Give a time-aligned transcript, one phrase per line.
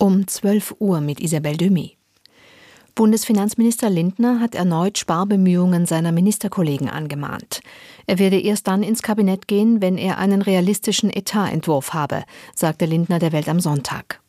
[0.00, 1.96] Um 12 Uhr mit Isabel Demy.
[2.94, 7.62] Bundesfinanzminister Lindner hat erneut Sparbemühungen seiner Ministerkollegen angemahnt.
[8.06, 12.22] Er werde erst dann ins Kabinett gehen, wenn er einen realistischen Etatentwurf habe,
[12.54, 14.20] sagte Lindner der Welt am Sonntag.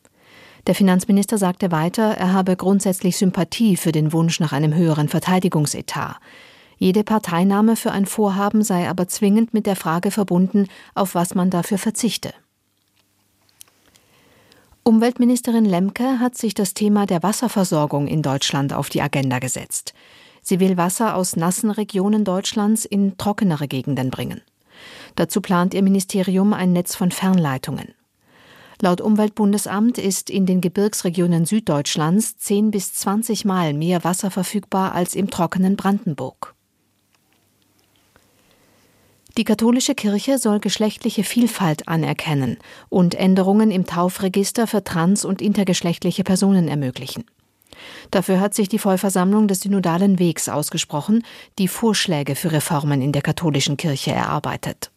[0.66, 6.16] Der Finanzminister sagte weiter, er habe grundsätzlich Sympathie für den Wunsch nach einem höheren Verteidigungsetat.
[6.78, 10.66] Jede Parteinahme für ein Vorhaben sei aber zwingend mit der Frage verbunden,
[10.96, 12.34] auf was man dafür verzichte.
[14.90, 19.94] Umweltministerin Lemke hat sich das Thema der Wasserversorgung in Deutschland auf die Agenda gesetzt.
[20.42, 24.40] Sie will Wasser aus nassen Regionen Deutschlands in trockenere Gegenden bringen.
[25.14, 27.94] Dazu plant ihr Ministerium ein Netz von Fernleitungen.
[28.82, 35.14] Laut Umweltbundesamt ist in den Gebirgsregionen Süddeutschlands 10 bis 20 Mal mehr Wasser verfügbar als
[35.14, 36.56] im trockenen Brandenburg.
[39.40, 42.58] Die katholische Kirche soll geschlechtliche Vielfalt anerkennen
[42.90, 47.24] und Änderungen im Taufregister für trans- und intergeschlechtliche Personen ermöglichen.
[48.10, 51.24] Dafür hat sich die Vollversammlung des Synodalen Wegs ausgesprochen,
[51.58, 54.90] die Vorschläge für Reformen in der katholischen Kirche erarbeitet.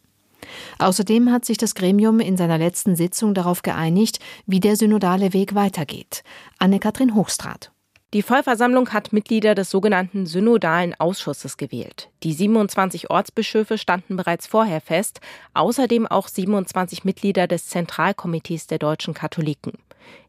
[0.78, 5.54] Außerdem hat sich das Gremium in seiner letzten Sitzung darauf geeinigt, wie der synodale Weg
[5.54, 6.22] weitergeht.
[6.58, 7.70] Anne-Kathrin Hochstrat.
[8.14, 12.10] Die Vollversammlung hat Mitglieder des sogenannten Synodalen Ausschusses gewählt.
[12.22, 15.20] Die 27 Ortsbischöfe standen bereits vorher fest,
[15.52, 19.72] außerdem auch 27 Mitglieder des Zentralkomitees der deutschen Katholiken.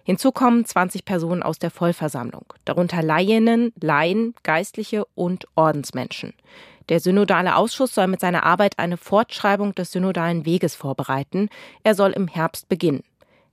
[0.04, 6.34] Hinzu kommen 20 Personen aus der Vollversammlung, darunter Laien, Laien, Geistliche und Ordensmenschen.
[6.90, 11.50] Der synodale Ausschuss soll mit seiner Arbeit eine Fortschreibung des synodalen Weges vorbereiten.
[11.84, 13.04] Er soll im Herbst beginnen.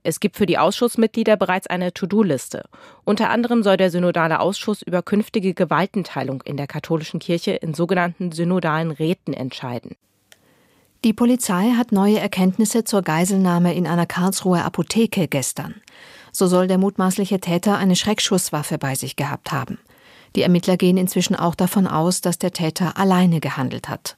[0.04, 2.64] Es gibt für die Ausschussmitglieder bereits eine To-Do-Liste.
[3.04, 8.32] Unter anderem soll der Synodale Ausschuss über künftige Gewaltenteilung in der katholischen Kirche in sogenannten
[8.32, 9.96] synodalen Räten entscheiden.
[11.04, 15.74] Die Polizei hat neue Erkenntnisse zur Geiselnahme in einer Karlsruher Apotheke gestern.
[16.30, 19.78] So soll der mutmaßliche Täter eine Schreckschusswaffe bei sich gehabt haben.
[20.34, 24.16] Die Ermittler gehen inzwischen auch davon aus, dass der Täter alleine gehandelt hat.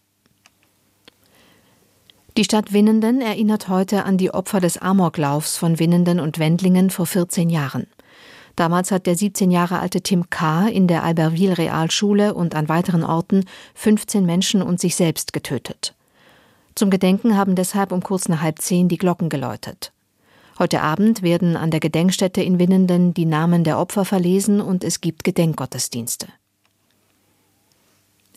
[2.36, 7.06] Die Stadt Winnenden erinnert heute an die Opfer des Amoklaufs von Winnenden und Wendlingen vor
[7.06, 7.86] 14 Jahren.
[8.56, 10.66] Damals hat der 17 Jahre alte Tim K.
[10.66, 15.94] in der Albertville Realschule und an weiteren Orten 15 Menschen und sich selbst getötet.
[16.74, 19.92] Zum Gedenken haben deshalb um kurz nach halb zehn die Glocken geläutet.
[20.58, 25.00] Heute Abend werden an der Gedenkstätte in Winnenden die Namen der Opfer verlesen und es
[25.00, 26.26] gibt Gedenkgottesdienste.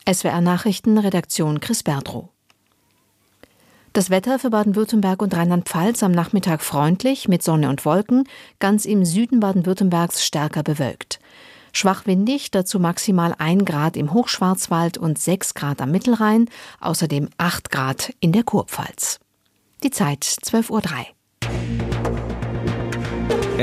[0.07, 2.29] SWR Nachrichten Redaktion Chris Berdrow
[3.93, 8.25] das Wetter für Baden-Württemberg und Rheinland-Pfalz am Nachmittag freundlich mit Sonne und Wolken,
[8.59, 11.19] ganz im Süden Baden-Württembergs stärker bewölkt.
[11.73, 16.49] Schwach windig, dazu maximal 1 Grad im Hochschwarzwald und 6 Grad am Mittelrhein,
[16.79, 19.19] außerdem 8 Grad in der Kurpfalz.
[19.83, 20.81] Die Zeit 12.03 Uhr.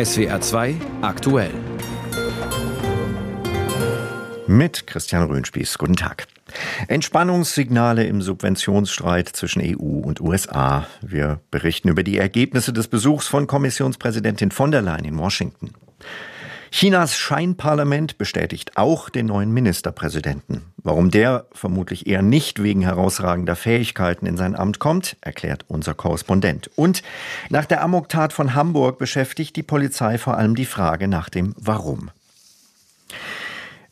[0.04, 1.52] SWR 2 aktuell.
[4.46, 5.78] Mit Christian Röhnspieß.
[5.78, 6.26] Guten Tag.
[6.88, 10.86] Entspannungssignale im Subventionsstreit zwischen EU und USA.
[11.00, 15.72] Wir berichten über die Ergebnisse des Besuchs von Kommissionspräsidentin von der Leyen in Washington.
[16.76, 20.62] Chinas Scheinparlament bestätigt auch den neuen Ministerpräsidenten.
[20.82, 26.68] Warum der vermutlich eher nicht wegen herausragender Fähigkeiten in sein Amt kommt, erklärt unser Korrespondent.
[26.74, 27.04] Und
[27.48, 32.10] nach der Amoktat von Hamburg beschäftigt die Polizei vor allem die Frage nach dem Warum.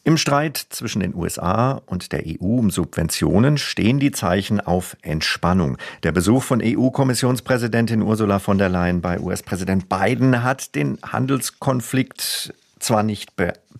[0.05, 5.79] Im Streit zwischen den USA und der EU um Subventionen stehen die Zeichen auf Entspannung.
[6.03, 13.05] Der Besuch von EU-Kommissionspräsidentin Ursula von der Leyen bei US-Präsident Biden hat den Handelskonflikt zwar
[13.05, 13.35] nicht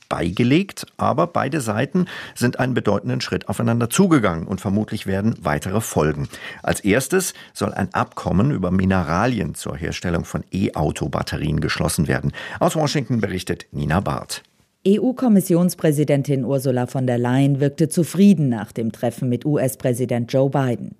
[0.09, 2.07] beigelegt, aber beide Seiten
[2.37, 6.29] sind einen bedeutenden Schritt aufeinander zugegangen und vermutlich werden weitere folgen.
[6.63, 12.33] Als erstes soll ein Abkommen über Mineralien zur Herstellung von E-Auto-Batterien geschlossen werden.
[12.61, 14.45] Aus Washington berichtet Nina Barth.
[14.85, 20.97] EU-Kommissionspräsidentin Ursula von der Leyen wirkte zufrieden nach dem Treffen mit US-Präsident Joe Biden.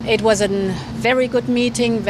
[1.49, 2.05] Meeting,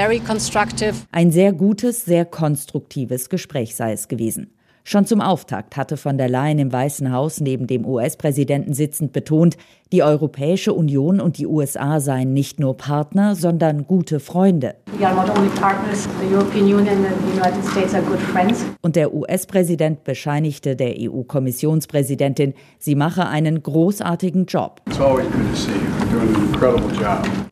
[1.12, 4.52] Ein sehr gutes, sehr konstruktives Gespräch sei es gewesen.
[4.84, 9.56] Schon zum Auftakt hatte von der Leyen im Weißen Haus neben dem US-Präsidenten sitzend betont,
[9.92, 14.74] die Europäische Union und die USA seien nicht nur Partner, sondern gute Freunde.
[18.80, 24.80] Und der US-Präsident bescheinigte der EU-Kommissionspräsidentin, sie mache einen großartigen Job.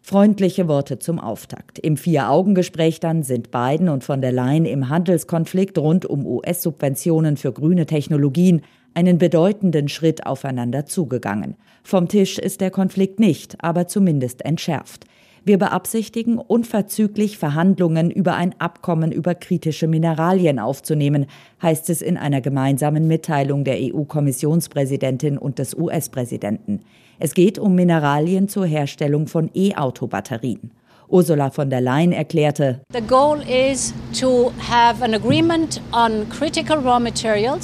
[0.03, 1.81] Freundliche Worte zum Auftakt.
[1.81, 7.51] Im Vier-Augen-Gespräch dann sind Biden und von der Leyen im Handelskonflikt rund um US-Subventionen für
[7.53, 8.63] grüne Technologien
[8.95, 11.57] einen bedeutenden Schritt aufeinander zugegangen.
[11.83, 15.07] Vom Tisch ist der Konflikt nicht, aber zumindest entschärft.
[15.45, 21.27] Wir beabsichtigen, unverzüglich Verhandlungen über ein Abkommen über kritische Mineralien aufzunehmen,
[21.61, 26.83] heißt es in einer gemeinsamen Mitteilung der EU-Kommissionspräsidentin und des US-Präsidenten.
[27.23, 30.71] Es geht um Mineralien zur Herstellung von E-Auto-Batterien.
[31.11, 32.81] Ursula von der Leyen erklärte,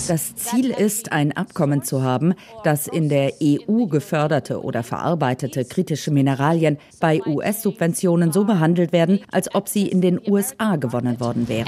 [0.08, 6.10] das Ziel ist, ein Abkommen zu haben, das in der EU geförderte oder verarbeitete kritische
[6.10, 11.66] Mineralien bei US-Subventionen so behandelt werden, als ob sie in den USA gewonnen worden wären.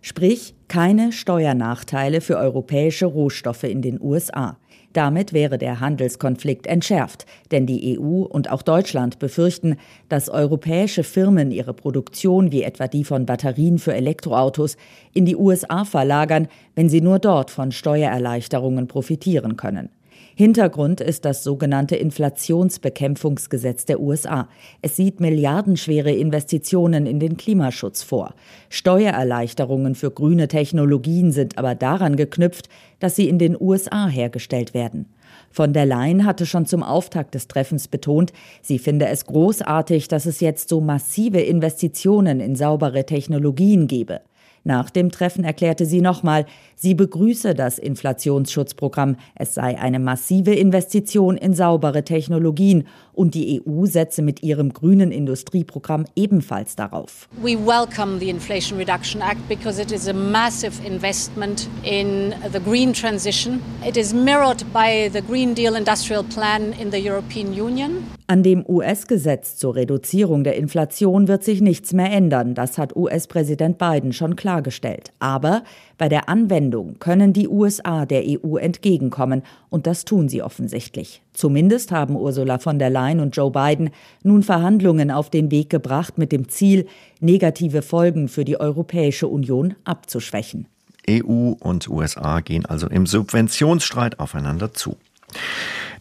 [0.00, 4.56] Sprich, keine Steuernachteile für europäische Rohstoffe in den USA.
[4.92, 9.76] Damit wäre der Handelskonflikt entschärft, denn die EU und auch Deutschland befürchten,
[10.08, 14.76] dass europäische Firmen ihre Produktion, wie etwa die von Batterien für Elektroautos,
[15.14, 19.88] in die USA verlagern, wenn sie nur dort von Steuererleichterungen profitieren können.
[20.34, 24.48] Hintergrund ist das sogenannte Inflationsbekämpfungsgesetz der USA.
[24.80, 28.34] Es sieht milliardenschwere Investitionen in den Klimaschutz vor.
[28.70, 32.68] Steuererleichterungen für grüne Technologien sind aber daran geknüpft,
[32.98, 35.06] dass sie in den USA hergestellt werden.
[35.50, 38.32] Von der Leyen hatte schon zum Auftakt des Treffens betont,
[38.62, 44.20] sie finde es großartig, dass es jetzt so massive Investitionen in saubere Technologien gebe.
[44.64, 49.16] Nach dem Treffen erklärte sie nochmal, sie begrüße das Inflationsschutzprogramm.
[49.34, 55.12] Es sei eine massive Investition in saubere Technologien und die EU setze mit ihrem grünen
[55.12, 57.28] Industrieprogramm ebenfalls darauf.
[57.42, 62.92] We welcome the Inflation Reduction Act because it is a massive investment in the green
[62.92, 63.60] transition.
[63.86, 68.04] It is mirrored by the Green Deal Industrial Plan in the European Union.
[68.28, 72.54] An dem US-Gesetz zur Reduzierung der Inflation wird sich nichts mehr ändern.
[72.54, 75.12] Das hat US-Präsident Biden schon klargestellt.
[75.18, 75.64] Aber
[75.98, 79.42] bei der Anwendung können die USA der EU entgegenkommen.
[79.68, 81.20] Und das tun sie offensichtlich.
[81.32, 83.90] Zumindest haben Ursula von der Leyen und Joe Biden
[84.22, 86.86] nun Verhandlungen auf den Weg gebracht mit dem Ziel,
[87.20, 90.66] negative Folgen für die Europäische Union abzuschwächen.
[91.08, 94.96] EU und USA gehen also im Subventionsstreit aufeinander zu.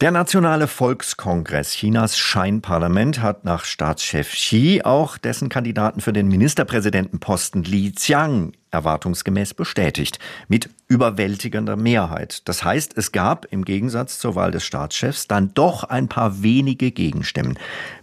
[0.01, 7.62] Der Nationale Volkskongress Chinas Scheinparlament hat nach Staatschef Xi auch dessen Kandidaten für den Ministerpräsidentenposten
[7.62, 10.18] Li Qiang erwartungsgemäß bestätigt,
[10.48, 12.48] mit überwältigender Mehrheit.
[12.48, 16.89] Das heißt, es gab im Gegensatz zur Wahl des Staatschefs dann doch ein paar wenige
[16.89, 17.59] Gegenstimmen.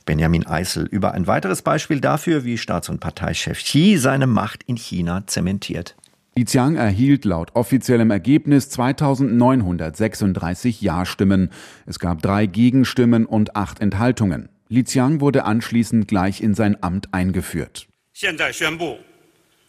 [0.07, 4.77] Benjamin Eisel über ein weiteres Beispiel dafür, wie Staats- und Parteichef Xi seine Macht in
[4.77, 5.97] China zementiert.
[6.38, 11.52] Li Qiang erhielt laut offiziellem Ergebnis 2936 Ja-Stimmen.
[11.86, 14.50] Es gab drei Gegenstimmen und acht Enthaltungen.
[14.68, 17.88] Li Qiang wurde anschließend gleich in sein Amt eingeführt.
[18.14, 18.98] 现在宣布，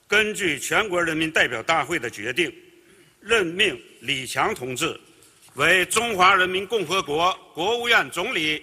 [0.09, 2.50] 根据全国人民代表大会的决定，
[3.21, 4.99] 任命李强同志
[5.56, 8.62] 为中华人民共和国国务院总理。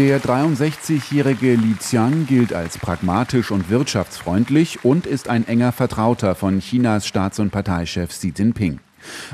[0.00, 6.60] der 63-jährige Li Qiang gilt als pragmatisch und wirtschaftsfreundlich und ist ein enger Vertrauter von
[6.60, 8.80] Chinas Staats- und Parteichef Xi Jinping.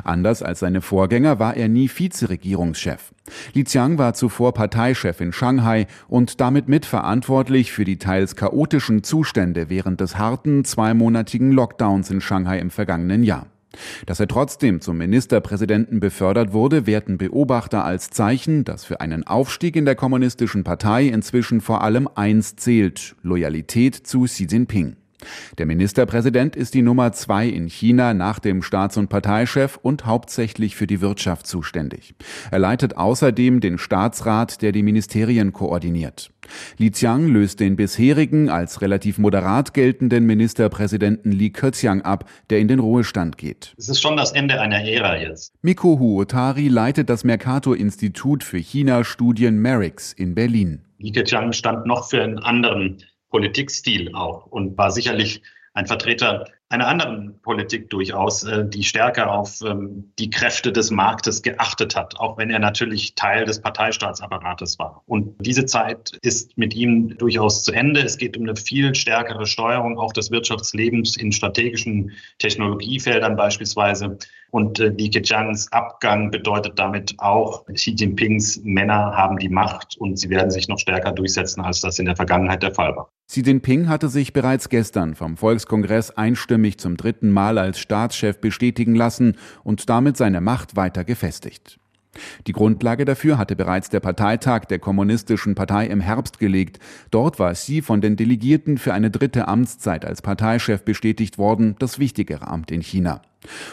[0.02, 3.12] Anders als seine Vorgänger war er nie Vizeregierungschef.
[3.54, 9.70] Li Qiang war zuvor Parteichef in Shanghai und damit mitverantwortlich für die teils chaotischen Zustände
[9.70, 13.46] während des harten zweimonatigen Lockdowns in Shanghai im vergangenen Jahr.
[14.06, 19.76] Dass er trotzdem zum Ministerpräsidenten befördert wurde, werten Beobachter als Zeichen, dass für einen Aufstieg
[19.76, 24.96] in der kommunistischen Partei inzwischen vor allem eins zählt, Loyalität zu Xi Jinping.
[25.58, 30.76] Der Ministerpräsident ist die Nummer zwei in China nach dem Staats- und Parteichef und hauptsächlich
[30.76, 32.14] für die Wirtschaft zuständig.
[32.50, 36.30] Er leitet außerdem den Staatsrat, der die Ministerien koordiniert.
[36.78, 42.68] Li Qiang löst den bisherigen als relativ moderat geltenden Ministerpräsidenten Li Keqiang ab, der in
[42.68, 43.74] den Ruhestand geht.
[43.76, 45.52] Es ist schon das Ende einer Ära jetzt.
[45.62, 50.82] Miko Huotari leitet das Mercator-Institut für China-Studien MERIX in Berlin.
[50.98, 52.98] Li Keqiang stand noch für einen anderen
[53.36, 55.42] Politikstil auch und war sicherlich
[55.74, 61.42] ein Vertreter einer anderen Politik durchaus, äh, die stärker auf ähm, die Kräfte des Marktes
[61.42, 65.02] geachtet hat, auch wenn er natürlich Teil des Parteistaatsappparates war.
[65.06, 68.00] Und diese Zeit ist mit ihm durchaus zu Ende.
[68.00, 74.18] Es geht um eine viel stärkere Steuerung auch des Wirtschaftslebens in strategischen Technologiefeldern beispielsweise.
[74.50, 80.18] Und äh, Li Keqiangs Abgang bedeutet damit auch, Xi Jinpings Männer haben die Macht und
[80.18, 83.10] sie werden sich noch stärker durchsetzen, als das in der Vergangenheit der Fall war.
[83.28, 86.16] Xi Jinping hatte sich bereits gestern vom Volkskongress
[86.56, 91.78] einstimmig zum dritten Mal als Staatschef bestätigen lassen und damit seine Macht weiter gefestigt.
[92.46, 96.78] Die Grundlage dafür hatte bereits der Parteitag der Kommunistischen Partei im Herbst gelegt.
[97.10, 101.98] Dort war sie von den Delegierten für eine dritte Amtszeit als Parteichef bestätigt worden, das
[101.98, 103.22] wichtigere Amt in China.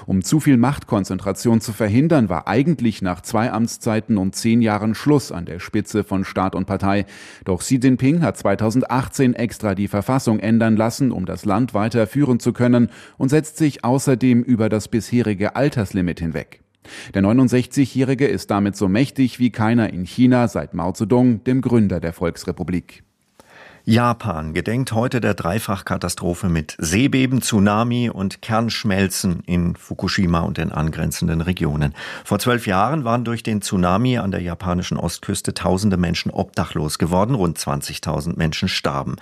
[0.05, 5.31] Um zu viel Machtkonzentration zu verhindern, war eigentlich nach zwei Amtszeiten und zehn Jahren Schluss
[5.31, 7.05] an der Spitze von Staat und Partei.
[7.45, 12.39] Doch Xi Jinping hat 2018 extra die Verfassung ändern lassen, um das Land weiter führen
[12.39, 16.62] zu können und setzt sich außerdem über das bisherige Alterslimit hinweg.
[17.13, 21.99] Der 69-Jährige ist damit so mächtig wie keiner in China seit Mao Zedong, dem Gründer
[21.99, 23.03] der Volksrepublik.
[23.85, 31.41] Japan gedenkt heute der Dreifachkatastrophe mit Seebeben, Tsunami und Kernschmelzen in Fukushima und den angrenzenden
[31.41, 31.93] Regionen.
[32.23, 37.35] Vor zwölf Jahren waren durch den Tsunami an der japanischen Ostküste tausende Menschen obdachlos geworden,
[37.35, 39.17] rund 20.000 Menschen starben.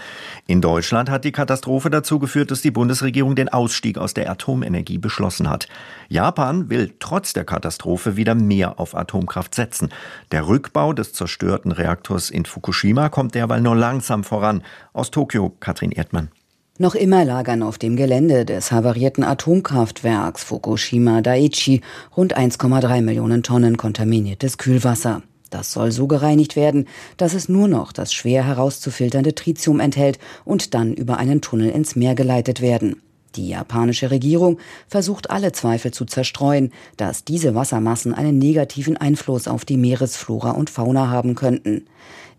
[0.46, 5.00] In Deutschland hat die Katastrophe dazu geführt, dass die Bundesregierung den Ausstieg aus der Atomenergie
[5.00, 5.70] beschlossen hat.
[6.08, 9.90] Japan will trotz der Katastrophe wieder mehr auf Atomkraft setzen.
[10.32, 14.64] Der Rückbau des zerstörten Reaktors in Fukushima kommt derweil nur langsam voran voran.
[14.94, 16.30] Aus Tokio, Katrin Erdmann.
[16.78, 21.82] Noch immer lagern auf dem Gelände des havarierten Atomkraftwerks Fukushima Daiichi
[22.18, 25.22] rund 1,3 Millionen Tonnen kontaminiertes Kühlwasser.
[25.52, 30.74] Das soll so gereinigt werden, dass es nur noch das schwer herauszufilternde Tritium enthält und
[30.74, 33.02] dann über einen Tunnel ins Meer geleitet werden.
[33.36, 39.64] Die japanische Regierung versucht alle Zweifel zu zerstreuen, dass diese Wassermassen einen negativen Einfluss auf
[39.64, 41.86] die Meeresflora und Fauna haben könnten.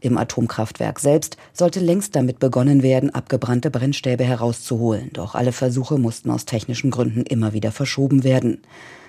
[0.00, 6.30] Im Atomkraftwerk selbst sollte längst damit begonnen werden, abgebrannte Brennstäbe herauszuholen, doch alle Versuche mussten
[6.30, 8.62] aus technischen Gründen immer wieder verschoben werden.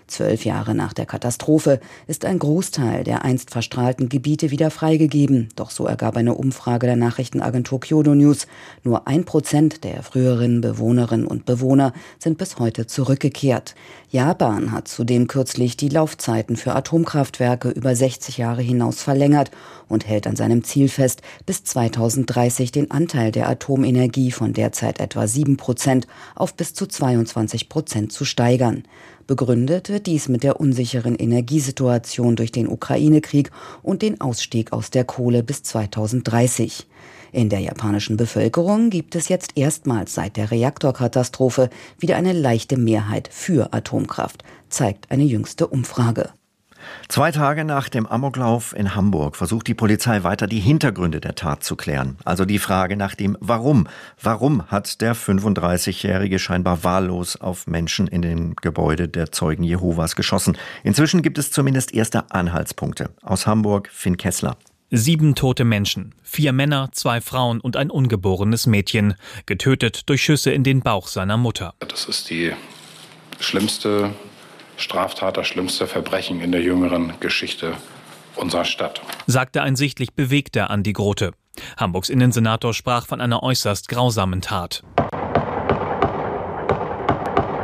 [0.08, 5.50] Zwölf Jahre nach der Katastrophe ist ein Großteil der einst verstrahlten Gebiete wieder freigegeben.
[5.56, 8.48] Doch so ergab eine Umfrage der Nachrichtenagentur Kyodo News.
[8.84, 13.76] Nur ein Prozent der früheren Bewohnerinnen und Bewohner sind bis heute zurückgekehrt.
[14.10, 19.52] Japan hat zudem kürzlich die Laufzeiten für Atomkraftwerke über 60 Jahre hinaus verlängert
[19.88, 25.28] und hält an seinem Ziel fest, bis 2030 den Anteil der Atomenergie von derzeit etwa
[25.28, 28.84] 7 Prozent auf bis zu 22 Prozent zu steigern.
[29.26, 35.06] Begründet wird dies mit der unsicheren Energiesituation durch den Ukraine-Krieg und den Ausstieg aus der
[35.06, 36.88] Kohle bis 2030.
[37.32, 43.30] In der japanischen Bevölkerung gibt es jetzt erstmals seit der Reaktorkatastrophe wieder eine leichte Mehrheit
[43.32, 46.30] für Atomkraft, zeigt eine jüngste Umfrage.
[47.08, 51.64] Zwei Tage nach dem Amoklauf in Hamburg versucht die Polizei weiter die Hintergründe der Tat
[51.64, 52.18] zu klären.
[52.26, 53.88] Also die Frage nach dem Warum.
[54.22, 60.58] Warum hat der 35-Jährige scheinbar wahllos auf Menschen in dem Gebäude der Zeugen Jehovas geschossen?
[60.84, 63.10] Inzwischen gibt es zumindest erste Anhaltspunkte.
[63.22, 64.58] Aus Hamburg Finn Kessler.
[64.96, 69.16] Sieben tote Menschen, vier Männer, zwei Frauen und ein ungeborenes Mädchen,
[69.48, 71.74] getötet durch Schüsse in den Bauch seiner Mutter.
[71.80, 72.54] Das ist die
[73.40, 74.14] schlimmste
[74.78, 77.76] Straftat, das schlimmste Verbrechen in der jüngeren Geschichte
[78.36, 79.02] unserer Stadt.
[79.28, 81.32] Sagte ein sichtlich bewegter Andi Grote.
[81.78, 84.84] Hamburgs Innensenator sprach von einer äußerst grausamen Tat.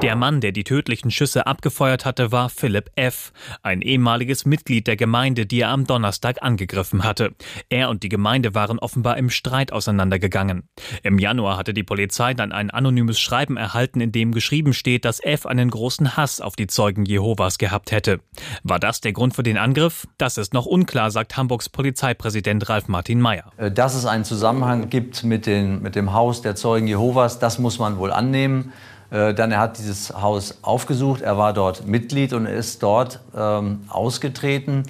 [0.02, 4.96] Der Mann, der die tödlichen Schüsse abgefeuert hatte, war Philipp F., ein ehemaliges Mitglied der
[4.96, 7.36] Gemeinde, die er am Donnerstag angegriffen hatte.
[7.68, 10.70] Er und die Gemeinde waren offenbar im Streit auseinandergegangen.
[11.04, 15.22] Im Januar hatte die Polizei dann ein anonymes Schreiben erhalten, in dem geschrieben steht, dass
[15.22, 15.46] F.
[15.46, 18.22] einen großen Hass auf die Zeugen Jehovas gehabt hätte.
[18.64, 20.08] War das der Grund für den Angriff?
[20.18, 23.52] Das ist noch unklar, sagt Hamburgs Polizeipräsident Ralf Martin Mayer.
[23.58, 27.60] Äh, dass es einen Zusammenhang gibt mit, den, mit dem Haus der Zeugen Jehovas, das
[27.60, 28.72] muss man wohl annehmen.
[29.12, 33.82] Äh, dann er hat dieses Haus aufgesucht, er war dort Mitglied und ist dort ähm,
[33.90, 34.84] ausgetreten.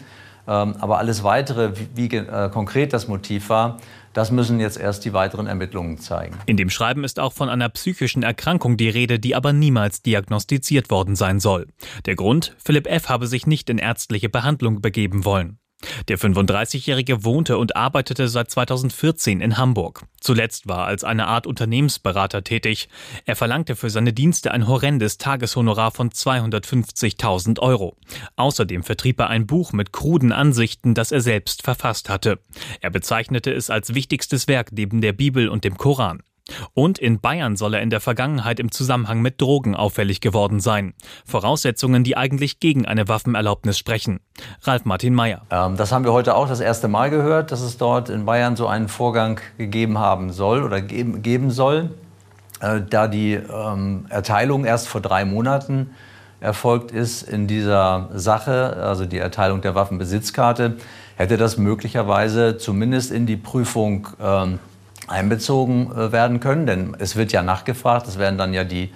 [0.47, 3.77] Ähm, aber alles Weitere, wie, wie äh, konkret das Motiv war,
[4.13, 6.35] das müssen jetzt erst die weiteren Ermittlungen zeigen.
[6.47, 10.89] In dem Schreiben ist auch von einer psychischen Erkrankung die Rede, die aber niemals diagnostiziert
[10.89, 11.67] worden sein soll.
[12.05, 13.09] Der Grund, Philipp F.
[13.09, 15.59] habe sich nicht in ärztliche Behandlung begeben wollen.
[16.07, 20.03] Der 35-Jährige wohnte und arbeitete seit 2014 in Hamburg.
[20.19, 22.89] Zuletzt war er als eine Art Unternehmensberater tätig.
[23.25, 27.95] Er verlangte für seine Dienste ein horrendes Tageshonorar von 250.000 Euro.
[28.36, 32.39] Außerdem vertrieb er ein Buch mit kruden Ansichten, das er selbst verfasst hatte.
[32.81, 36.21] Er bezeichnete es als wichtigstes Werk neben der Bibel und dem Koran.
[36.73, 40.93] Und in Bayern soll er in der Vergangenheit im Zusammenhang mit Drogen auffällig geworden sein.
[41.25, 44.19] Voraussetzungen, die eigentlich gegen eine Waffenerlaubnis sprechen.
[44.63, 45.41] Ralf Martin Mayer.
[45.49, 48.55] Ähm, das haben wir heute auch das erste Mal gehört, dass es dort in Bayern
[48.55, 51.91] so einen Vorgang gegeben haben soll oder geben, geben soll.
[52.61, 55.91] Äh, da die ähm, Erteilung erst vor drei Monaten
[56.41, 60.77] erfolgt ist in dieser Sache, also die Erteilung der Waffenbesitzkarte,
[61.17, 64.59] hätte das möglicherweise zumindest in die Prüfung ähm,
[65.09, 68.91] einbezogen äh, werden können, denn es wird ja nachgefragt, es werden dann ja die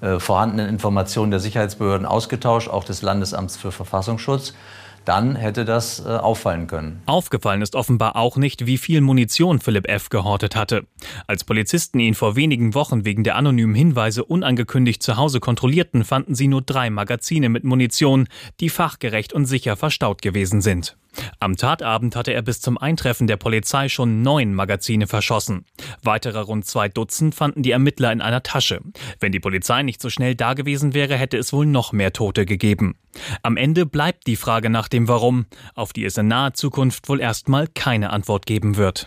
[0.00, 4.54] äh, vorhandenen Informationen der Sicherheitsbehörden ausgetauscht, auch des Landesamts für Verfassungsschutz.
[5.04, 7.00] dann hätte das äh, auffallen können.
[7.06, 10.10] Aufgefallen ist offenbar auch nicht, wie viel Munition Philipp F.
[10.10, 10.86] gehortet hatte.
[11.26, 16.34] Als Polizisten ihn vor wenigen Wochen wegen der anonymen Hinweise unangekündigt zu Hause kontrollierten, fanden
[16.34, 18.28] sie nur drei Magazine mit Munition,
[18.60, 20.98] die fachgerecht und sicher verstaut gewesen sind.
[21.40, 25.64] Am Tatabend hatte er bis zum Eintreffen der Polizei schon neun Magazine verschossen.
[26.02, 28.80] Weitere rund zwei Dutzend fanden die Ermittler in einer Tasche.
[29.20, 32.46] Wenn die Polizei nicht so schnell da gewesen wäre, hätte es wohl noch mehr Tote
[32.46, 32.96] gegeben.
[33.42, 37.20] Am Ende bleibt die Frage nach dem Warum, auf die es in naher Zukunft wohl
[37.20, 39.06] erstmal keine Antwort geben wird.